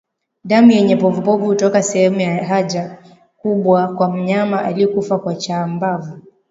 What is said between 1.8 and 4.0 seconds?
sehemu ya haja kubwa